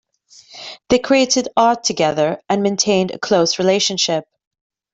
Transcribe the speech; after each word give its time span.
They 0.89 0.97
created 0.97 1.49
art 1.55 1.83
together, 1.83 2.41
and 2.49 2.63
maintained 2.63 3.11
a 3.11 3.19
close 3.19 3.59
relationship. 3.59 4.25